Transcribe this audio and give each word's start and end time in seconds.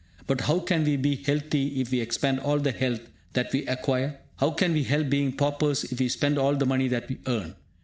But 0.25 0.41
how 0.41 0.57
can 0.61 0.83
we 0.83 0.95
be 0.97 1.15
healthy 1.15 1.79
if 1.79 1.91
we 1.91 1.99
expend 2.01 2.39
all 2.39 2.57
the 2.57 2.71
health 2.71 3.01
that 3.33 3.53
we 3.53 3.67
acquire? 3.67 4.17
How 4.37 4.49
can 4.49 4.73
we 4.73 4.81
help 4.81 5.11
being 5.11 5.31
paupers 5.31 5.83
if 5.83 5.99
we 5.99 6.09
spend 6.09 6.39
all 6.39 6.55
the 6.55 6.65
money 6.65 6.87
that 6.87 7.07
we 7.07 7.19
earn? 7.27 7.53